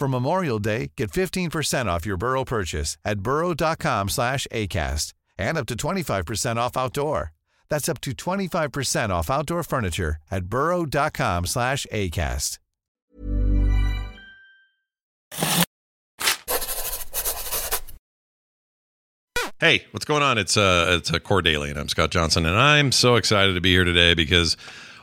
[0.00, 5.66] For Memorial Day, get 15% off your Burrow purchase at burrow.com slash ACAST and up
[5.66, 7.32] to 25% off outdoor.
[7.68, 12.56] That's up to 25% off outdoor furniture at burrow.com slash ACAST.
[19.58, 20.38] Hey, what's going on?
[20.38, 23.60] It's uh it's a Core Daily, and I'm Scott Johnson, and I'm so excited to
[23.60, 24.56] be here today because,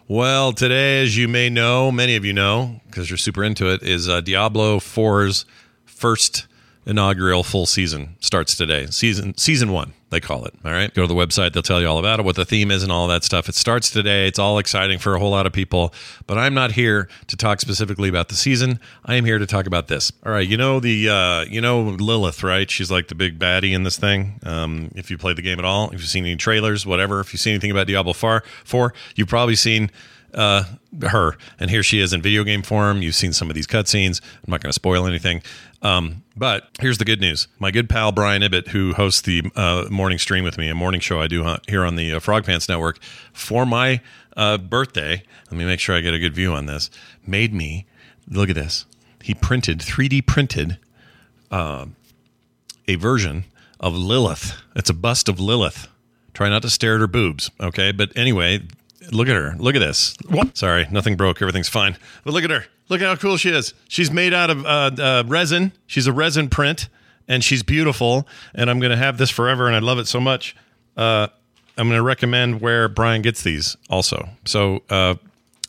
[0.08, 3.84] well, today, as you may know, many of you know, because you're super into it,
[3.84, 5.46] is uh, Diablo 4's
[5.86, 6.48] first
[6.86, 8.86] inaugural full season starts today.
[8.88, 10.54] Season season one, they call it.
[10.64, 10.94] All right.
[10.94, 12.92] Go to the website, they'll tell you all about it, what the theme is and
[12.92, 13.50] all that stuff.
[13.50, 14.28] It starts today.
[14.28, 15.94] It's all exciting for a whole lot of people.
[16.26, 18.80] But I'm not here to talk specifically about the season.
[19.06, 20.12] I am here to talk about this.
[20.26, 22.70] All right, you know the uh, you know Lilith, right?
[22.70, 24.40] She's like the big baddie in this thing.
[24.44, 27.34] Um, if you played the game at all, if you've seen any trailers, whatever, if
[27.34, 29.92] you've seen anything about Diablo 4, 4 you've probably seen
[30.34, 30.64] uh,
[31.02, 31.38] her.
[31.60, 33.02] And here she is in video game form.
[33.02, 34.22] You've seen some of these cutscenes.
[34.46, 35.42] I'm not going to spoil anything.
[35.82, 37.48] Um, but here's the good news.
[37.60, 41.02] My good pal Brian Ibbott, who hosts the uh, morning stream with me, a morning
[41.02, 43.00] show I do uh, here on the uh, Frog Pants Network,
[43.32, 44.02] for my
[44.36, 46.90] uh, birthday, let me make sure I get a good view on this,
[47.26, 47.86] made me,
[48.28, 48.86] look at this.
[49.22, 50.78] He printed, 3D printed
[51.52, 51.88] uh,
[52.88, 53.46] a version
[53.80, 54.62] of Lilith.
[54.76, 55.88] It's a bust of Lilith.
[56.34, 57.92] Try not to stare at her boobs, okay?
[57.92, 58.62] But anyway,
[59.12, 59.56] look at her.
[59.58, 60.16] Look at this.
[60.30, 60.58] What?
[60.58, 61.42] Sorry, nothing broke.
[61.42, 61.98] Everything's fine.
[62.24, 62.66] But look at her.
[62.90, 63.74] Look at how cool she is.
[63.88, 65.74] She's made out of uh, uh, resin.
[65.88, 66.88] She's a resin print,
[67.28, 68.28] and she's beautiful.
[68.56, 70.56] And I'm going to have this forever, and I love it so much.
[70.96, 71.28] Uh,
[71.78, 74.30] I'm going to recommend where Brian gets these also.
[74.46, 75.16] So uh,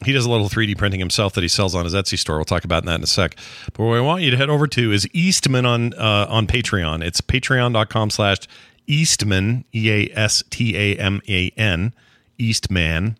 [0.04, 2.36] he does a little 3D printing himself that he sells on his Etsy store.
[2.36, 3.36] We'll talk about that in a sec.
[3.72, 7.04] But what I want you to head over to is Eastman on uh, on Patreon.
[7.04, 8.38] It's patreon.com slash
[8.86, 11.92] Eastman, E A S T A M A N,
[12.38, 13.18] Eastman.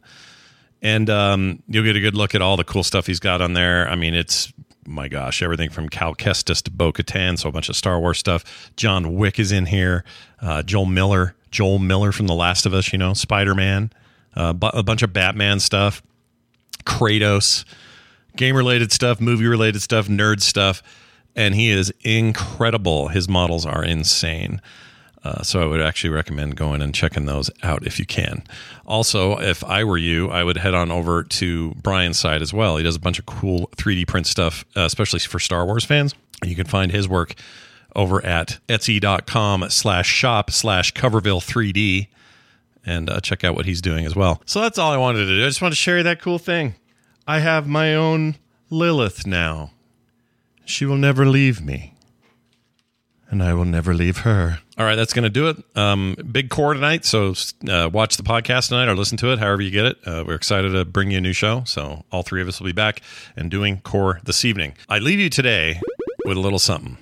[0.81, 3.53] And um, you'll get a good look at all the cool stuff he's got on
[3.53, 3.89] there.
[3.89, 4.53] I mean, it's
[4.89, 8.19] my gosh, everything from Cal Kestis to Bo Katan, so a bunch of Star Wars
[8.19, 8.73] stuff.
[8.77, 10.03] John Wick is in here.
[10.41, 13.93] Uh, Joel Miller, Joel Miller from The Last of Us, you know, Spider Man,
[14.35, 16.03] uh, a bunch of Batman stuff,
[16.85, 17.65] Kratos,
[18.37, 20.83] game related stuff, movie related stuff, nerd stuff.
[21.37, 23.09] And he is incredible.
[23.09, 24.61] His models are insane.
[25.25, 28.45] Uh, so I would actually recommend going and checking those out if you can.
[28.87, 32.77] Also, if I were you, I would head on over to Brian's side as well.
[32.77, 36.15] He does a bunch of cool 3D print stuff, uh, especially for Star Wars fans.
[36.45, 37.35] You can find his work
[37.97, 42.09] over at etsy.com slash shop slash coverville 3D
[42.87, 44.41] and uh, check out what he's doing as well.
[44.47, 45.45] So that's all I wanted to do.
[45.45, 46.77] I just want to share that cool thing.
[47.27, 48.37] I have my own
[48.71, 49.73] Lilith now.
[50.65, 51.95] She will never leave me
[53.31, 54.59] and I will never leave her.
[54.79, 55.57] All right, that's going to do it.
[55.77, 57.35] Um, big core tonight, so
[57.69, 59.99] uh, watch the podcast tonight or listen to it, however you get it.
[60.07, 62.67] Uh, we're excited to bring you a new show, so all three of us will
[62.67, 63.03] be back
[63.37, 64.75] and doing core this evening.
[64.89, 65.81] I leave you today
[66.25, 66.97] with a little something.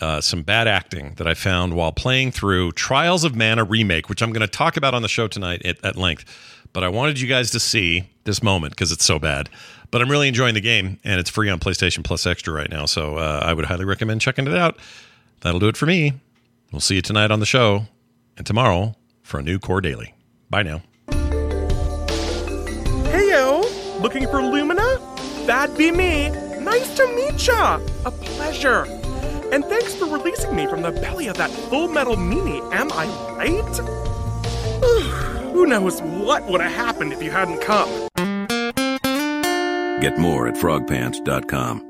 [0.00, 4.22] Uh, some bad acting that I found while playing through Trials of Mana Remake, which
[4.22, 6.24] I'm going to talk about on the show tonight at, at length.
[6.72, 9.50] But I wanted you guys to see this moment because it's so bad.
[9.90, 12.86] But I'm really enjoying the game, and it's free on PlayStation Plus Extra right now.
[12.86, 14.78] So uh, I would highly recommend checking it out.
[15.40, 16.20] That'll do it for me.
[16.72, 17.86] We'll see you tonight on the show
[18.36, 20.14] and tomorrow for a new Core Daily.
[20.48, 20.82] Bye now.
[23.10, 24.00] Heyo!
[24.00, 24.98] Looking for Lumina?
[25.46, 26.30] That'd be me.
[26.60, 27.80] Nice to meet ya.
[28.04, 28.84] A pleasure.
[29.52, 33.06] And thanks for releasing me from the belly of that full metal meanie, am I
[33.34, 33.76] right?
[35.52, 37.88] Who knows what would have happened if you hadn't come?
[40.00, 41.89] Get more at frogpants.com.